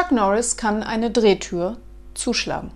[0.00, 1.76] Chuck Norris kann eine Drehtür
[2.14, 2.70] zuschlagen.